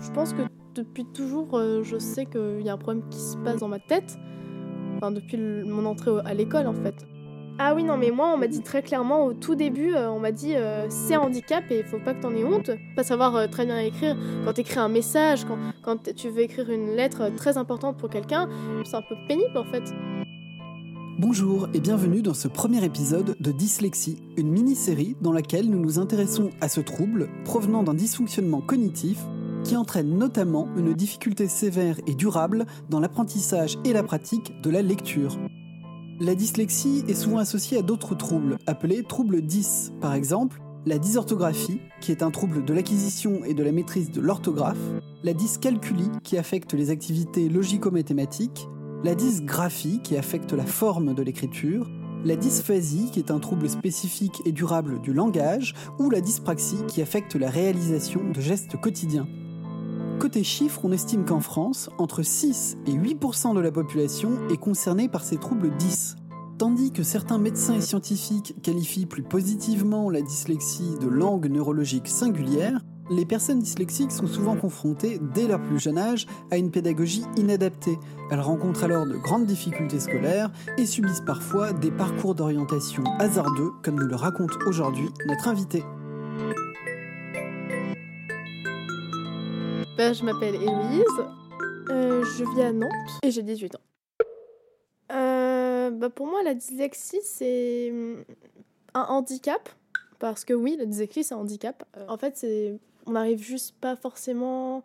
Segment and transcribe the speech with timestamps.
[0.00, 0.42] Je pense que
[0.74, 3.78] depuis toujours, euh, je sais qu'il y a un problème qui se passe dans ma
[3.78, 4.16] tête.
[4.96, 6.94] Enfin, depuis mon entrée à l'école, en fait.
[7.58, 10.18] Ah oui, non, mais moi, on m'a dit très clairement au tout début, euh, on
[10.20, 12.70] m'a dit euh, c'est handicap et il faut pas que t'en aies honte.
[12.94, 15.46] Pas savoir très bien écrire, quand t'écris un message,
[15.82, 18.48] quand, tu veux écrire une lettre très importante pour quelqu'un,
[18.84, 19.84] c'est un peu pénible en fait.
[21.18, 25.98] Bonjour et bienvenue dans ce premier épisode de Dyslexie, une mini-série dans laquelle nous nous
[25.98, 29.18] intéressons à ce trouble provenant d'un dysfonctionnement cognitif
[29.64, 34.82] qui entraîne notamment une difficulté sévère et durable dans l'apprentissage et la pratique de la
[34.82, 35.38] lecture.
[36.20, 41.80] La dyslexie est souvent associée à d'autres troubles, appelés troubles 10, par exemple la dysorthographie,
[42.00, 44.78] qui est un trouble de l'acquisition et de la maîtrise de l'orthographe,
[45.24, 48.68] la dyscalculie, qui affecte les activités logico-mathématiques,
[49.04, 51.88] la dysgraphie qui affecte la forme de l'écriture,
[52.24, 57.02] la dysphasie qui est un trouble spécifique et durable du langage, ou la dyspraxie qui
[57.02, 59.28] affecte la réalisation de gestes quotidiens.
[60.18, 65.08] Côté chiffres, on estime qu'en France, entre 6 et 8% de la population est concernée
[65.08, 66.16] par ces troubles 10.
[66.58, 72.80] Tandis que certains médecins et scientifiques qualifient plus positivement la dyslexie de langue neurologique singulière,
[73.10, 77.98] les personnes dyslexiques sont souvent confrontées, dès leur plus jeune âge, à une pédagogie inadaptée.
[78.30, 83.96] Elles rencontrent alors de grandes difficultés scolaires et subissent parfois des parcours d'orientation hasardeux, comme
[83.96, 85.82] nous le raconte aujourd'hui notre invité.
[89.96, 91.04] Bah, je m'appelle Héloïse,
[91.90, 92.90] euh, je vis à Nantes
[93.22, 93.80] et j'ai 18 ans.
[95.12, 98.24] Euh, bah, pour moi, la dyslexie, c'est hum,
[98.94, 99.68] un handicap.
[100.18, 101.84] Parce que oui, la dyslexie, c'est un handicap.
[101.96, 104.82] Euh, En fait, c'est on n'arrive juste pas forcément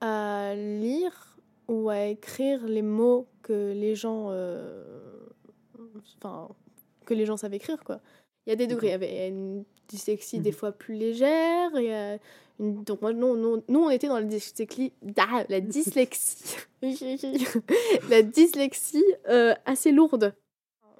[0.00, 1.36] à lire
[1.68, 4.84] ou à écrire les mots que les gens, euh,
[6.18, 6.48] enfin,
[7.04, 8.00] que les gens savent écrire, quoi.
[8.46, 8.94] Il y a des degrés.
[9.00, 10.56] Il y a une dyslexie des Mhm.
[10.56, 11.70] fois plus légère.
[11.74, 12.18] Il y a
[12.60, 16.56] une- donc moi, nous, nous, nous, on était dans la dyslexie, ah, la dyslexie,
[18.10, 20.34] la dyslexie euh, assez lourde.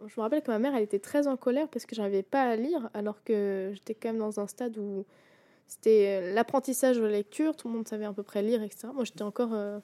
[0.06, 2.42] Je me rappelle que ma mère, elle était très en colère parce que j'arrivais pas
[2.42, 5.04] à lire, alors que j'étais quand même dans un stade où
[5.66, 8.88] c'était euh, l'apprentissage de la lecture, tout le monde savait à peu près lire, etc.
[8.94, 9.78] Moi, j'étais encore euh,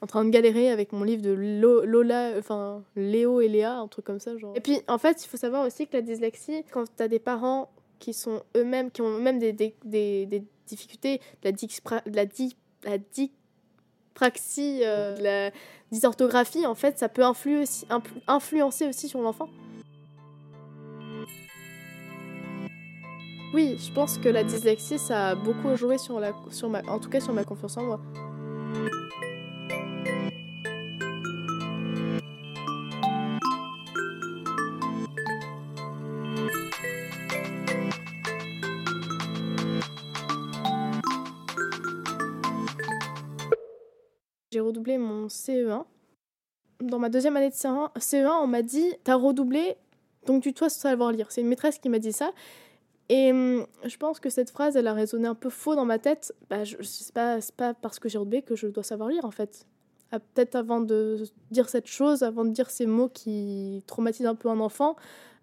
[0.00, 3.88] en train de galérer avec mon livre de Lo- Lola, enfin Léo et Léa, un
[3.88, 4.36] truc comme ça.
[4.36, 4.52] Genre.
[4.56, 7.18] Et puis, en fait, il faut savoir aussi que la dyslexie, quand tu as des
[7.18, 12.08] parents qui sont eux-mêmes, qui ont eux-mêmes des, des, des, des difficultés, de la, dyspra-
[12.08, 12.98] de la, di- la
[14.84, 15.50] euh, la
[15.90, 19.48] dysorthographie, en fait, ça peut influer aussi, influ- influencer aussi sur l'enfant.
[23.54, 27.18] Oui, je pense que la dyslexie, ça a beaucoup joué sur ma, en tout cas
[27.18, 28.00] sur ma confiance en moi.
[44.52, 45.84] J'ai redoublé mon CE1.
[46.80, 49.76] Dans ma deuxième année de CE1, CE1 on m'a dit T'as redoublé,
[50.26, 51.30] donc tu dois savoir lire.
[51.30, 52.30] C'est une maîtresse qui m'a dit ça.
[53.08, 55.98] Et hum, je pense que cette phrase, elle a résonné un peu faux dans ma
[55.98, 56.34] tête.
[56.50, 56.76] Bah, je,
[57.14, 59.66] pas, c'est pas parce que j'ai redoublé que je dois savoir lire en fait.
[60.12, 64.34] Ah, Peut-être avant de dire cette chose, avant de dire ces mots qui traumatisent un
[64.34, 64.96] peu un enfant,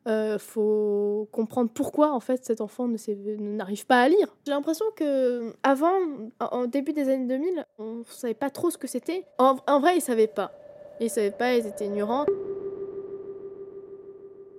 [0.08, 4.36] euh, faut comprendre pourquoi en fait cet enfant ne sait- n'arrive pas à lire.
[4.46, 5.94] J'ai l'impression que avant,
[6.40, 9.26] en- début des années 2000, on savait pas trop ce que c'était.
[9.40, 10.52] En, en vrai, ils savaient pas.
[11.00, 12.26] Ils savaient pas, ils étaient ignorants.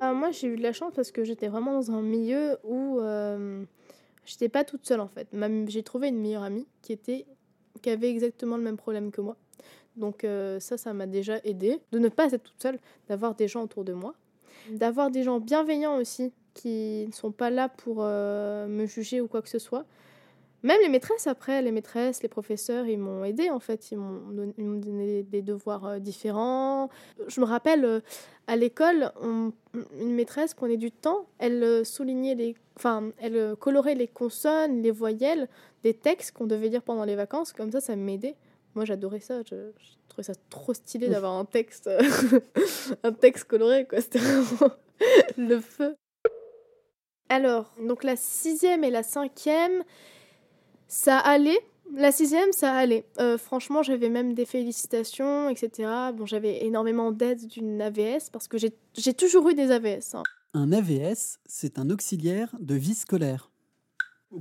[0.00, 3.00] Ah, moi, j'ai eu de la chance parce que j'étais vraiment dans un milieu où
[3.00, 3.64] euh,
[4.24, 5.28] j'étais pas toute seule en fait.
[5.68, 7.26] J'ai trouvé une meilleure amie qui était
[7.82, 9.36] qui avait exactement le même problème que moi.
[9.96, 13.48] Donc euh, ça, ça m'a déjà aidé de ne pas être toute seule, d'avoir des
[13.48, 14.14] gens autour de moi,
[14.70, 19.28] d'avoir des gens bienveillants aussi qui ne sont pas là pour euh, me juger ou
[19.28, 19.84] quoi que ce soit.
[20.66, 23.92] Même les maîtresses après, les maîtresses, les professeurs, ils m'ont aidé en fait.
[23.92, 26.90] Ils m'ont donné des devoirs euh, différents.
[27.28, 28.00] Je me rappelle euh,
[28.48, 29.52] à l'école, une
[30.12, 31.28] maîtresse prenait du temps.
[31.38, 35.48] Elle euh, soulignait les, enfin, elle colorait les consonnes, les voyelles
[35.84, 37.52] des textes qu'on devait lire pendant les vacances.
[37.52, 38.34] Comme ça, ça m'aidait.
[38.74, 39.42] Moi, j'adorais ça.
[39.44, 41.88] Je, je trouvais ça trop stylé d'avoir un texte,
[43.04, 43.86] un texte coloré.
[43.86, 44.74] Quoi, c'était vraiment
[45.36, 45.94] le feu.
[47.28, 49.84] Alors, donc la sixième et la cinquième,
[50.88, 51.58] ça allait.
[51.94, 53.06] La sixième, ça allait.
[53.20, 55.88] Euh, franchement, j'avais même des félicitations, etc.
[56.14, 60.14] Bon, j'avais énormément d'aide d'une AVS parce que j'ai toujours eu des AVS.
[60.14, 60.22] hein.
[60.54, 63.50] Un AVS, c'est un auxiliaire de vie scolaire.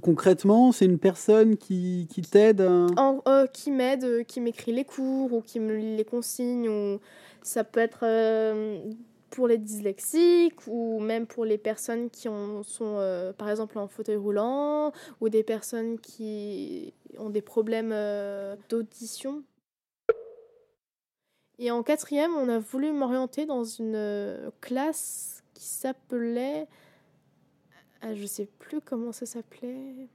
[0.01, 2.87] Concrètement, c'est une personne qui, qui t'aide à...
[2.97, 6.67] En- euh, qui m'aide, euh, qui m'écrit les cours ou qui me lit les consignes.
[6.67, 6.99] Ou...
[7.43, 8.79] Ça peut être euh,
[9.29, 13.87] pour les dyslexiques ou même pour les personnes qui ont, sont euh, par exemple en
[13.87, 14.91] fauteuil roulant
[15.21, 19.43] ou des personnes qui ont des problèmes euh, d'audition.
[21.57, 26.67] Et en quatrième, on a voulu m'orienter dans une euh, classe qui s'appelait...
[28.01, 30.09] Ah, je sais plus comment ça s'appelait.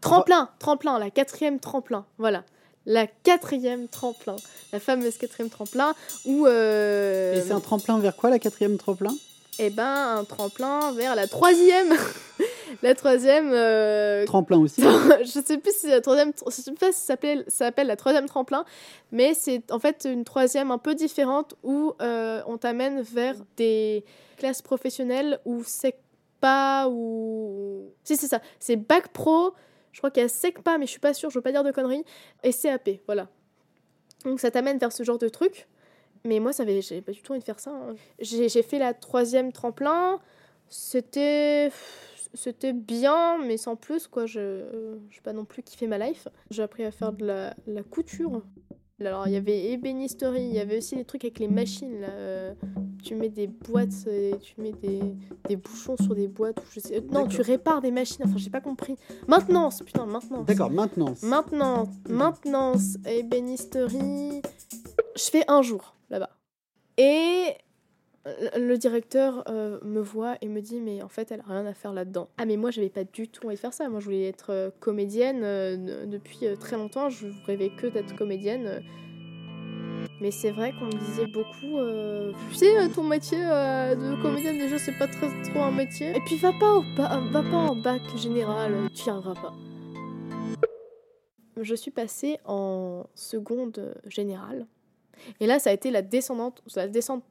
[0.00, 2.44] Tremplin, tremplin, la quatrième tremplin, voilà.
[2.86, 4.36] La quatrième tremplin,
[4.72, 5.94] la fameuse quatrième tremplin,
[6.26, 6.46] où...
[6.46, 9.14] euh, Et c'est un tremplin vers quoi, la quatrième tremplin?
[9.58, 11.94] Eh ben, un tremplin vers la troisième.
[12.82, 13.50] la troisième.
[13.52, 14.82] euh, Tremplin aussi.
[15.20, 16.32] je sais plus si la troisième.
[16.44, 17.16] Je sais pas si ça
[17.48, 18.64] s'appelle, la troisième tremplin,
[19.12, 24.04] mais c'est en fait une troisième un peu différente où euh, on t'amène vers des
[24.38, 27.92] classes professionnelles ou SECPA ou.
[28.02, 28.40] Si, c'est ça.
[28.58, 29.52] C'est Bac Pro.
[29.94, 31.62] Je crois qu'il y a SECPA, mais je suis pas sûre, je veux pas dire
[31.62, 32.04] de conneries.
[32.42, 33.28] Et CAP, voilà.
[34.24, 35.68] Donc ça t'amène vers ce genre de truc.
[36.24, 37.70] Mais moi, ça j'avais pas du tout envie de faire ça.
[37.70, 37.94] hein.
[38.18, 40.20] J'ai fait la troisième tremplin.
[40.68, 41.70] C'était,
[42.72, 44.26] bien, mais sans plus, quoi.
[44.26, 44.62] Je
[45.04, 46.26] n'ai pas non plus kiffé ma life.
[46.50, 48.42] J'ai appris à faire de la couture.
[49.00, 52.00] Alors, il y avait ébénisterie, il y avait aussi des trucs avec les machines.
[52.00, 52.08] Là.
[52.10, 52.54] euh,
[53.02, 55.00] Tu mets des boîtes, et tu mets des,
[55.48, 56.58] des bouchons sur des boîtes.
[56.60, 57.00] ou Je sais...
[57.10, 58.24] Non, tu répares des machines.
[58.24, 58.96] Enfin, j'ai pas compris.
[59.26, 60.46] Maintenance, putain, maintenance.
[60.46, 61.14] D'accord, maintenant.
[61.22, 64.40] Maintenance, maintenance, ébénisterie.
[65.16, 66.30] Je fais un jour là-bas.
[66.96, 67.46] Et
[68.56, 71.74] le directeur euh, me voit et me dit mais en fait elle a rien à
[71.74, 72.28] faire là-dedans.
[72.38, 73.88] Ah mais moi j'avais pas du tout envie de faire ça.
[73.88, 77.10] Moi je voulais être euh, comédienne euh, de- depuis euh, très longtemps.
[77.10, 78.66] Je rêvais que d'être comédienne.
[78.66, 78.80] euh.
[80.20, 84.22] Mais c'est vrai qu'on me disait beaucoup, euh, tu sais, euh, ton métier euh, de
[84.22, 86.10] comédienne déjà c'est pas très trop un métier.
[86.16, 89.52] Et puis va pas au va pas en bac général, euh, tu y arriveras pas.
[91.60, 94.66] Je suis passée en seconde euh, générale.
[95.40, 97.24] Et là, ça a été la descendante, la descendante,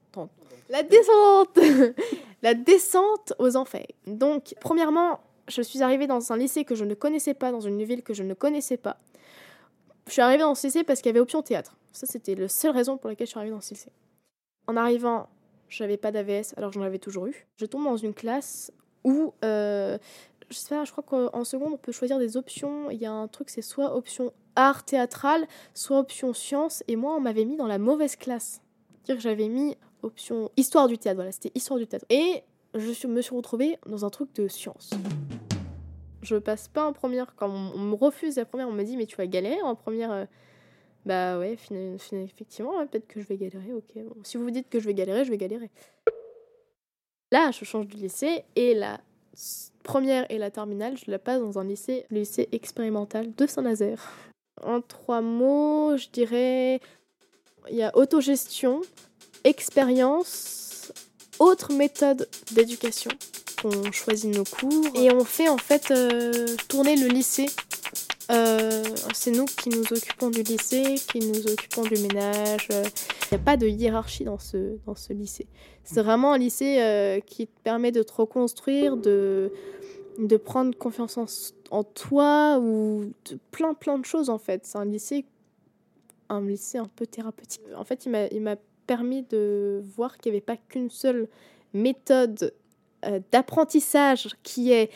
[0.69, 1.59] la descente,
[2.41, 3.87] la descente aux enfers.
[4.07, 7.83] Donc, premièrement, je suis arrivée dans un lycée que je ne connaissais pas, dans une
[7.83, 8.97] ville que je ne connaissais pas.
[10.07, 11.77] Je suis arrivée dans ce lycée parce qu'il y avait option théâtre.
[11.91, 13.91] Ça, c'était la seule raison pour laquelle je suis arrivée dans ce lycée.
[14.67, 15.27] En arrivant,
[15.69, 17.47] j'avais pas d'AVS, alors j'en avais toujours eu.
[17.57, 18.71] Je tombe dans une classe
[19.03, 19.97] où, euh,
[20.49, 22.89] je sais pas, je crois qu'en seconde, on peut choisir des options.
[22.89, 26.83] Il y a un truc, c'est soit option art théâtral, soit option sciences.
[26.87, 28.61] Et moi, on m'avait mis dans la mauvaise classe.
[28.91, 31.15] C'est-à-dire que j'avais mis option histoire du théâtre.
[31.17, 32.05] Voilà, c'était histoire du théâtre.
[32.09, 32.43] Et
[32.75, 34.91] je me suis retrouvée dans un truc de sciences.
[36.21, 37.35] Je passe pas en première.
[37.35, 40.11] Quand on, me refuse la première, on me dit mais tu vas galérer en première.
[40.11, 40.25] euh.
[41.05, 43.73] Bah ouais, fina- fina- effectivement, peut-être que je vais galérer.
[43.73, 44.15] Ok, bon.
[44.23, 45.69] si vous vous dites que je vais galérer, je vais galérer.
[47.31, 48.99] Là, je change de lycée et s-
[49.83, 54.11] première et la terminale, je la passe dans un lycée, le lycée expérimental de Saint-Nazaire.
[54.61, 56.79] En trois mots, je dirais
[57.69, 58.81] il y a autogestion,
[59.43, 60.91] expérience,
[61.39, 63.11] autre méthode d'éducation.
[63.63, 67.45] On choisit nos cours et on fait en fait euh, tourner le lycée.
[68.33, 68.83] Euh,
[69.13, 72.67] c'est nous qui nous occupons du lycée, qui nous occupons du ménage.
[72.71, 75.47] Il n'y a pas de hiérarchie dans ce, lycée.
[75.83, 79.51] C'est vraiment un lycée euh, qui te permet de te reconstruire, de,
[80.43, 84.65] prendre confiance en, toi ou de plein plein de choses en fait.
[84.65, 85.25] C'est un lycée,
[86.29, 87.61] un lycée un peu thérapeutique.
[87.75, 91.29] En fait, il m'a, permis de voir qu'il n'y avait pas qu'une seule
[91.73, 92.53] méthode
[93.05, 94.91] euh, d'apprentissage qui est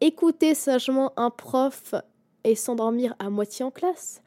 [0.00, 1.94] écouter sagement un prof
[2.44, 4.22] et s'endormir à moitié en classe,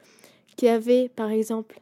[0.56, 1.80] qui avait par exemple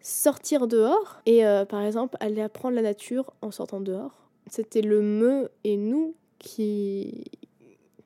[0.00, 4.28] sortir dehors et euh, par exemple aller apprendre la nature en sortant dehors.
[4.50, 7.24] C'était le me et nous qui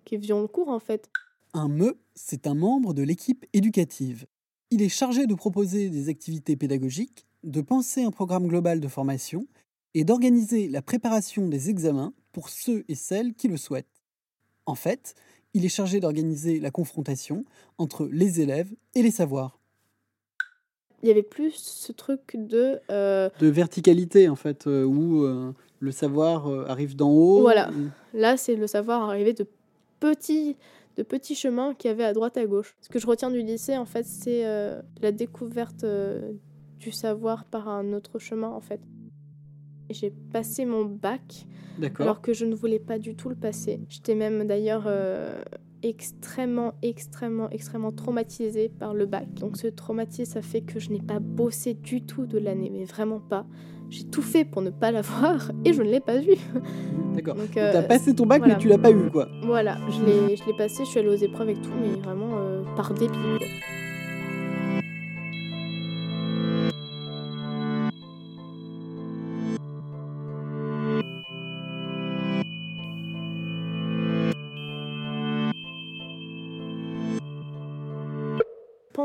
[0.04, 1.10] qui faisions le cours en fait.
[1.52, 4.26] Un ME, c'est un membre de l'équipe éducative.
[4.70, 9.46] Il est chargé de proposer des activités pédagogiques, de penser un programme global de formation
[9.94, 14.02] et d'organiser la préparation des examens pour ceux et celles qui le souhaitent.
[14.66, 15.14] En fait,
[15.56, 17.44] il est chargé d'organiser la confrontation
[17.78, 19.58] entre les élèves et les savoirs.
[21.02, 25.52] Il y avait plus ce truc de euh, De verticalité, en fait, euh, où euh,
[25.80, 27.40] le savoir arrive d'en haut.
[27.40, 27.70] Voilà.
[28.12, 29.46] Là, c'est le savoir arrivé de
[30.00, 30.56] petits,
[30.96, 32.76] de petits chemins qu'il y avait à droite à gauche.
[32.80, 36.32] Ce que je retiens du lycée, en fait, c'est euh, la découverte euh,
[36.78, 38.80] du savoir par un autre chemin, en fait.
[39.90, 41.46] J'ai passé mon bac
[41.98, 43.80] alors que je ne voulais pas du tout le passer.
[43.88, 45.40] J'étais même d'ailleurs euh,
[45.82, 49.32] extrêmement, extrêmement, extrêmement traumatisée par le bac.
[49.34, 52.84] Donc ce traumatisme, ça fait que je n'ai pas bossé du tout de l'année, mais
[52.84, 53.46] vraiment pas.
[53.88, 56.34] J'ai tout fait pour ne pas l'avoir et je ne l'ai pas vu.
[57.14, 57.36] D'accord.
[57.36, 58.54] Donc, Donc, euh, T'as passé ton bac, voilà.
[58.54, 59.28] mais tu l'as pas eu, quoi.
[59.42, 62.30] Voilà, je l'ai, je l'ai passé, je suis allée aux épreuves et tout, mais vraiment
[62.34, 63.16] euh, par dépit.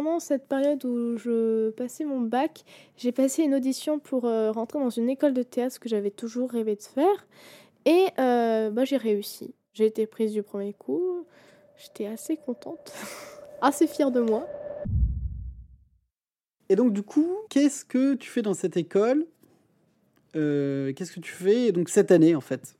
[0.03, 2.63] Pendant cette période où je passais mon bac,
[2.97, 6.09] j'ai passé une audition pour euh, rentrer dans une école de théâtre, ce que j'avais
[6.09, 7.27] toujours rêvé de faire.
[7.85, 9.53] Et euh, bah, j'ai réussi.
[9.73, 11.25] J'ai été prise du premier coup.
[11.77, 12.93] J'étais assez contente,
[13.61, 14.47] assez fière de moi.
[16.69, 19.27] Et donc, du coup, qu'est-ce que tu fais dans cette école?
[20.35, 22.75] Euh, Qu'est-ce que tu fais donc cette année, en fait?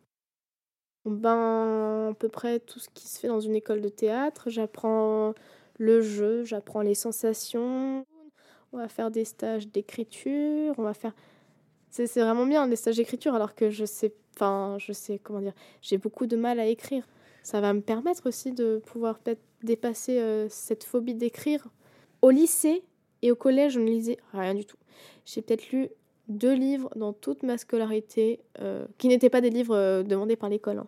[1.06, 4.50] Ben, à peu près tout ce qui se fait dans une école de théâtre.
[4.50, 5.34] J'apprends
[5.82, 8.06] le jeu, j'apprends les sensations.
[8.72, 10.76] On va faire des stages d'écriture.
[10.78, 11.14] On va faire.
[11.90, 15.54] C'est vraiment bien les stages d'écriture, alors que je sais, enfin, je sais comment dire.
[15.82, 17.08] J'ai beaucoup de mal à écrire.
[17.44, 21.68] Ça va me permettre aussi de pouvoir peut-être dépasser euh, cette phobie d'écrire.
[22.22, 22.84] Au lycée
[23.24, 24.78] et au collège, je ne lisais rien du tout.
[25.26, 25.90] J'ai peut-être lu
[26.28, 30.50] deux livres dans toute ma scolarité, euh, qui n'étaient pas des livres euh, demandés par
[30.50, 30.78] l'école.
[30.78, 30.88] hein.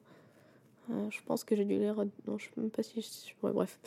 [1.09, 1.95] Je pense que j'ai dû lire.
[2.27, 3.33] Non, je ne sais même pas si.
[3.41, 3.79] bref.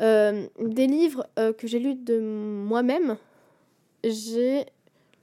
[0.00, 3.16] Euh, des livres euh, que j'ai lus de moi-même,
[4.04, 4.64] j'ai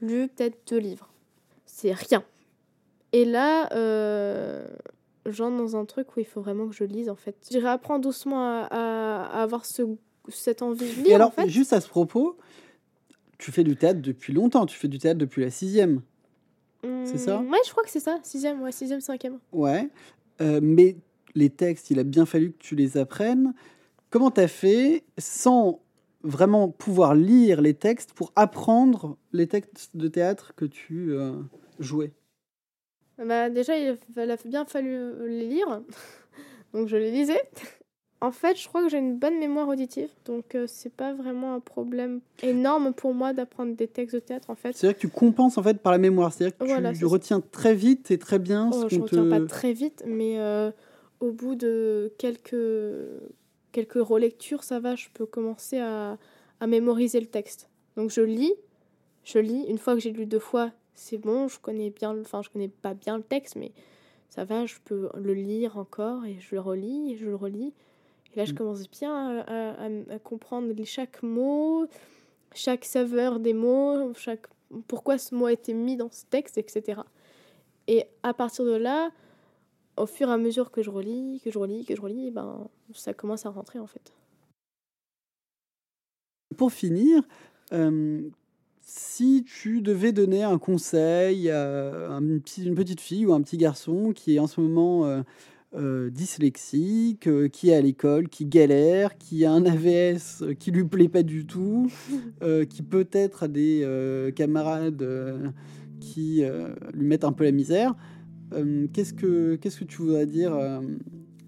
[0.01, 1.09] lu peut-être deux livres.
[1.65, 2.23] C'est rien.
[3.13, 4.67] Et là, euh,
[5.25, 7.35] j'entre dans un truc où il faut vraiment que je lise en fait.
[7.51, 9.83] Je réapprends doucement à, à- à avoir ce,
[10.29, 11.49] cette envie de lire Et alors, en fait.
[11.49, 12.37] juste à ce propos,
[13.37, 14.65] tu fais du théâtre depuis longtemps.
[14.65, 16.01] Tu fais du théâtre depuis la sixième.
[16.83, 18.19] c'est ça Hum, Ouais, je crois que c'est ça.
[18.23, 19.39] Sixième, ouais, sixième, cinquième.
[19.51, 19.89] Ouais.
[20.41, 20.97] Euh, mais
[21.33, 23.53] les textes, il a bien fallu que tu les apprennes.
[24.09, 25.81] Comment tu as fait sans
[26.23, 31.33] vraiment pouvoir lire les textes pour apprendre les textes de théâtre que tu euh,
[31.79, 32.13] jouais?
[33.17, 35.81] Bah, déjà, il a- bien fallu les lire.
[36.73, 37.41] donc, je les lisais.
[38.19, 40.09] En fait, je crois que j'ai une bonne mémoire auditive.
[40.25, 44.49] Donc, euh, c'est pas vraiment un problème énorme pour moi d'apprendre des textes de théâtre,
[44.49, 44.75] en fait.
[44.75, 46.33] C'est-à-dire que tu compenses en fait par la mémoire.
[46.33, 49.03] C'est-à-dire que Voilà, tu c'est retiens très vite et très bien Oh, ce je qu'on
[49.03, 49.29] retiens te...
[49.29, 50.71] pas très vite, mais euh,
[51.19, 52.55] au bout de quelques,
[53.85, 56.17] quelques relectures, ça va, je peux commencer à,
[56.59, 57.69] à mémoriser le texte.
[57.95, 58.53] Donc je lis,
[59.23, 59.65] je lis.
[59.67, 62.69] Une fois que j'ai lu deux fois, c'est bon, je connais bien, enfin je connais
[62.69, 63.71] pas bien le texte, mais
[64.29, 67.73] ça va, je peux le lire encore et je le relis et je le relis.
[68.33, 68.55] Et là, je Mm.
[68.55, 71.85] commence bien à, à- à- comprendre chaque mot,
[72.55, 74.47] chaque saveur des mots, chaque
[74.87, 77.01] pourquoi ce mot a été mis dans ce texte, etc.
[77.87, 79.11] Et à partir de là,
[79.97, 82.67] au fur et à mesure que je relis, que je relis, que je relis, ben,
[82.93, 84.13] ça commence à rentrer en fait.
[86.55, 87.21] Pour finir,
[87.73, 88.21] euh,
[88.81, 94.35] si tu devais donner un conseil à une petite fille ou un petit garçon qui
[94.35, 95.21] est en ce moment euh,
[95.75, 100.71] euh, dyslexique, euh, qui est à l'école, qui galère, qui a un AVS euh, qui
[100.71, 101.91] lui plaît pas du tout,
[102.69, 105.05] qui peut-être a des camarades
[105.99, 106.43] qui
[106.93, 107.95] lui mettent un peu la misère,
[108.53, 110.79] euh, qu'est-ce que qu'est-ce que tu voudrais dire euh,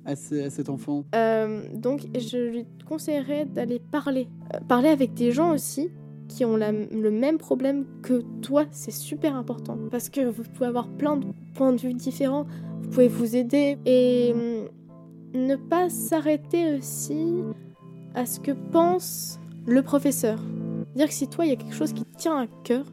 [0.05, 1.05] à, ce- à cet enfant?
[1.15, 4.27] Euh, donc, je lui conseillerais d'aller parler.
[4.67, 5.89] Parler avec des gens aussi
[6.27, 9.77] qui ont le même problème que toi, c'est super important.
[9.89, 11.25] Parce que vous pouvez avoir plein de
[11.55, 12.45] points de vue différents,
[12.83, 14.67] vous pouvez vous aider et hum,
[15.33, 17.41] ne pas s'arrêter aussi
[18.13, 20.39] à ce que pense le professeur.
[20.95, 22.85] Dire que si toi, il y a quelque chose qui tient à cœur,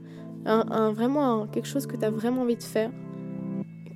[0.46, 2.90] un, un- vraiment quelque chose que tu as vraiment envie de faire,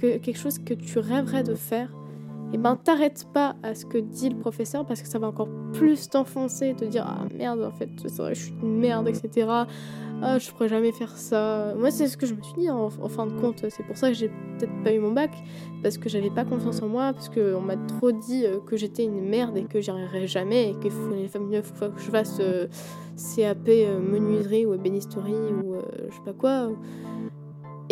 [0.01, 1.91] que, quelque chose que tu rêverais de faire,
[2.53, 5.49] et ben t'arrêtes pas à ce que dit le professeur parce que ça va encore
[5.73, 9.47] plus t'enfoncer, te dire ah merde en fait vrai je suis une merde etc.
[10.23, 11.75] Ah je pourrais jamais faire ça.
[11.79, 13.65] Moi c'est ce que je me suis dit en, en fin de compte.
[13.69, 15.31] C'est pour ça que j'ai peut-être pas eu mon bac
[15.83, 19.05] parce que j'avais pas confiance en moi parce qu'on m'a trop dit euh, que j'étais
[19.05, 22.67] une merde et que j'y arriverais jamais et qu'il faut que je fasse euh,
[23.37, 25.77] CAP euh, menuiserie ou ébénisterie ou
[26.09, 26.71] je sais pas quoi.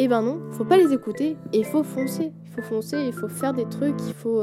[0.01, 2.31] Et ben non, faut pas les écouter et il faut foncer.
[2.47, 4.41] Il faut foncer, il faut faire des trucs, il faut,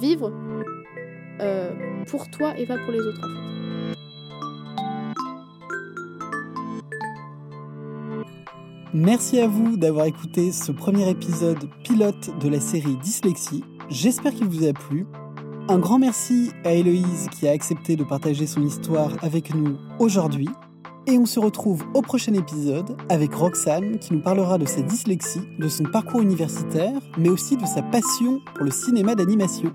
[0.00, 0.32] vivre
[2.08, 3.48] pour toi et pas pour les autres en.
[8.92, 13.62] Merci à vous d'avoir écouté ce premier épisode pilote de la série Dyslexie.
[13.90, 15.06] J'espère qu'il vous a plu.
[15.68, 20.48] Un grand merci à Héloïse qui a accepté de partager son histoire avec nous aujourd'hui.
[21.10, 25.40] Et on se retrouve au prochain épisode avec Roxane qui nous parlera de sa dyslexie,
[25.58, 29.72] de son parcours universitaire, mais aussi de sa passion pour le cinéma d'animation.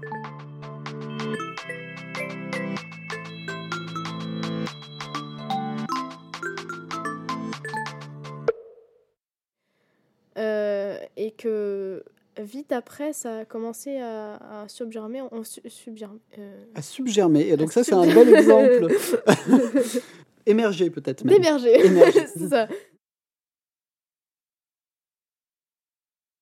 [10.37, 12.03] Euh, et que
[12.39, 15.21] vite après, ça a commencé à, à subgermer.
[15.31, 17.47] On, su- subgerme- euh, À subgermer.
[17.49, 18.87] Et donc à ça, c'est un bel exemple.
[20.45, 21.35] Émerger peut-être même.
[21.35, 21.85] D'émerger.
[21.85, 22.25] Émerger.
[22.37, 22.67] c'est ça.